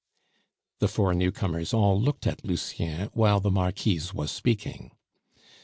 The 0.79 0.87
four 0.87 1.13
newcomers 1.13 1.75
all 1.75 2.01
looked 2.01 2.25
at 2.25 2.43
Lucien 2.43 3.11
while 3.13 3.39
the 3.39 3.51
Marquise 3.51 4.15
was 4.15 4.31
speaking. 4.31 4.95